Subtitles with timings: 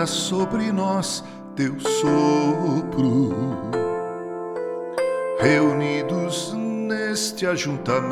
[0.00, 1.24] sopra sobre nós
[1.56, 3.34] teu sopro,
[5.40, 8.10] reunidos neste ajuntamento,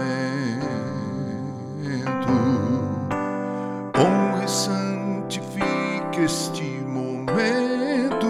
[3.96, 8.26] honra e santifique este momento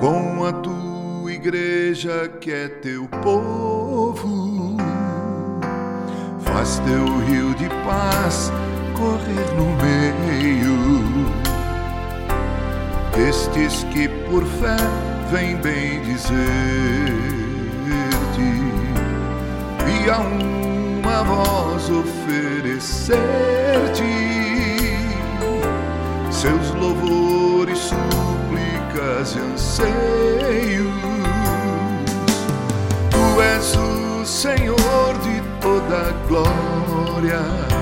[0.00, 4.76] com a tua igreja que é teu povo,
[6.40, 8.50] faz teu rio de paz
[8.96, 10.76] correr no meio
[13.14, 14.76] destes que por fé
[15.30, 16.36] vêm bem dizer-te
[19.86, 23.16] e a uma voz oferecer-te
[26.30, 30.86] seus louvores, súplicas e anseios.
[33.10, 37.75] Tu és o Senhor de toda glória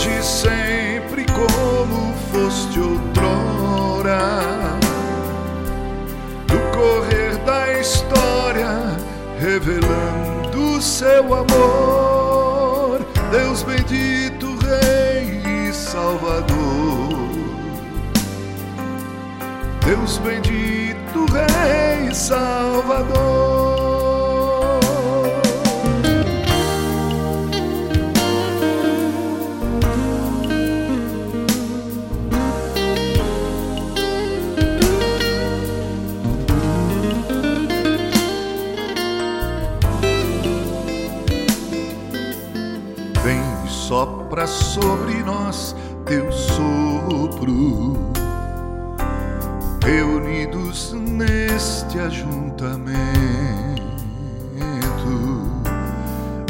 [0.00, 4.18] hoje e sempre como foste outrora.
[6.48, 8.96] No correr da história,
[9.38, 16.48] revelando seu amor, Deus bendito, Rei e Salvador.
[19.84, 23.29] Deus bendito, Rei e Salvador.
[43.90, 45.74] Sopra sobre nós
[46.06, 47.96] teu sopro,
[49.84, 52.86] reunidos neste ajuntamento,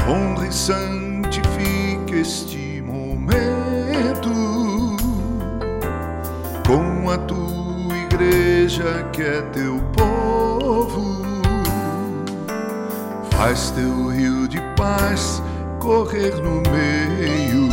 [0.06, 4.28] honra e santifique este momento
[6.66, 11.22] com a tua igreja que é teu povo,
[13.31, 15.42] faz teu rio de paz
[15.80, 17.68] correr no meio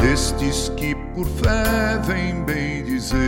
[0.00, 3.20] destes que por fé vêm bem dizer-te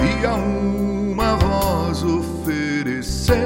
[0.00, 3.40] e a uma voz oferecer-te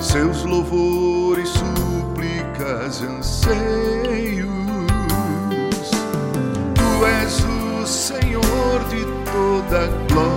[0.00, 4.48] seus louvores, súplicas, anseios.
[6.74, 10.27] Tu és o Senhor de toda glória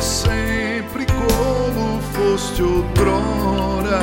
[0.00, 4.00] sempre como foste outrora.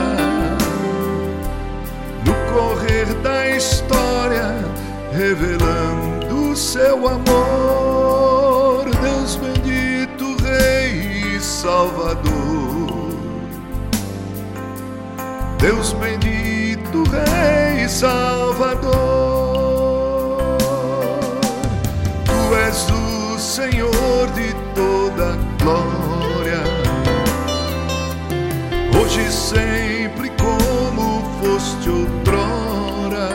[2.25, 4.55] No correr da história,
[5.11, 12.25] revelando seu amor, Deus bendito, Rei e Salvador.
[15.59, 18.95] Deus bendito, Rei e Salvador.
[22.25, 26.61] Tu és o Senhor de toda glória,
[28.95, 33.29] hoje e sempre como foste outrora.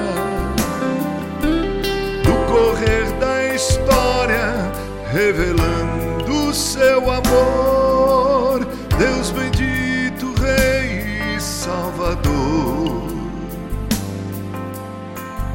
[2.24, 4.70] No correr da história,
[5.12, 8.64] revelando seu amor,
[8.96, 13.10] Deus bendito, Rei e Salvador.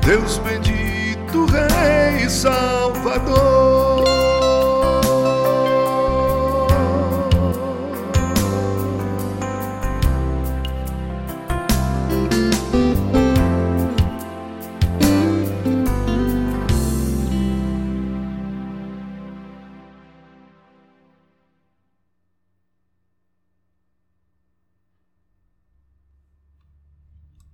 [0.05, 3.54] Deus bendito, Rei e Salvador.